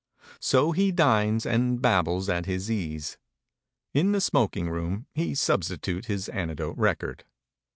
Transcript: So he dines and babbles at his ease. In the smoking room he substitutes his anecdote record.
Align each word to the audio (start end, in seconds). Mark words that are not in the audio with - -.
So 0.39 0.71
he 0.71 0.91
dines 0.91 1.45
and 1.45 1.79
babbles 1.79 2.27
at 2.27 2.47
his 2.47 2.71
ease. 2.71 3.19
In 3.93 4.13
the 4.13 4.19
smoking 4.19 4.67
room 4.67 5.05
he 5.13 5.35
substitutes 5.35 6.07
his 6.07 6.27
anecdote 6.29 6.75
record. 6.75 7.23